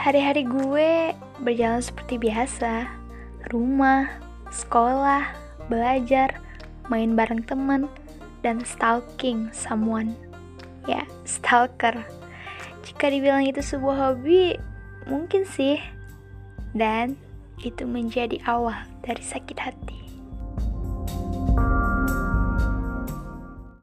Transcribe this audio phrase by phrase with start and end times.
[0.00, 1.12] Hari-hari gue
[1.44, 2.88] berjalan seperti biasa.
[3.52, 4.08] Rumah,
[4.48, 5.28] sekolah,
[5.68, 6.40] belajar,
[6.88, 7.84] main bareng temen,
[8.40, 10.16] dan stalking someone.
[10.88, 11.92] Ya, stalker.
[12.80, 14.56] Jika dibilang itu sebuah hobi,
[15.04, 15.76] mungkin sih.
[16.72, 17.20] Dan
[17.60, 20.00] itu menjadi awal dari sakit hati.